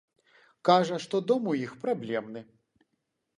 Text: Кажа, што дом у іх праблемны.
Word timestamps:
Кажа, 0.69 0.97
што 1.03 1.21
дом 1.33 1.43
у 1.51 1.53
іх 1.65 1.75
праблемны. 1.85 2.45